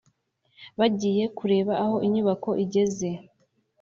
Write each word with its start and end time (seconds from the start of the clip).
bagiye 0.79 1.23
kureba 1.37 1.73
aho 1.83 1.95
inyubako 2.07 2.49
igeze 2.63 3.09